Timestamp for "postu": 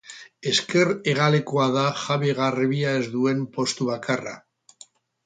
3.59-3.89